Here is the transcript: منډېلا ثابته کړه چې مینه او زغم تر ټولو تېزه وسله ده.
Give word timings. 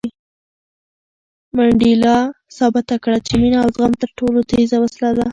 منډېلا 1.55 2.15
ثابته 2.57 2.95
کړه 3.03 3.17
چې 3.27 3.33
مینه 3.41 3.57
او 3.63 3.69
زغم 3.75 3.93
تر 4.01 4.09
ټولو 4.19 4.39
تېزه 4.51 4.77
وسله 4.83 5.09
ده. 5.17 5.25